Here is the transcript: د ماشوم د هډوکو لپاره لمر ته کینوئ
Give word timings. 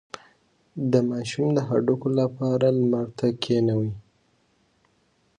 د 0.91 0.93
ماشوم 1.09 1.47
د 1.53 1.59
هډوکو 1.67 2.07
لپاره 2.19 2.67
لمر 2.79 3.07
ته 3.17 3.27
کینوئ 3.43 3.91